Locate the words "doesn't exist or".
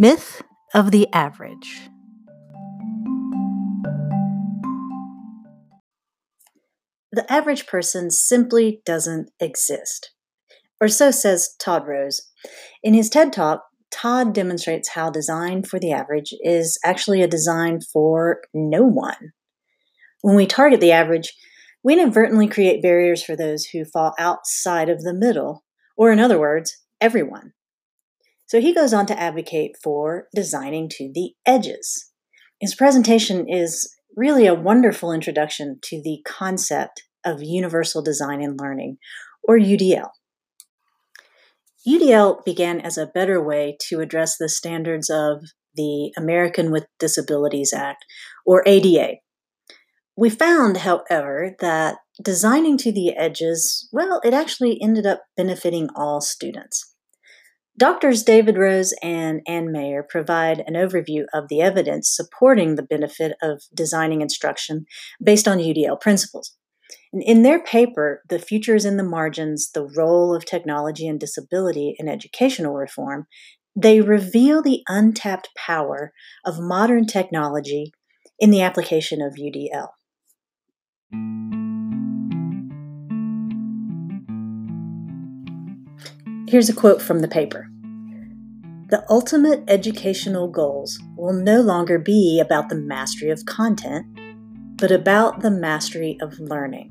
8.86-10.88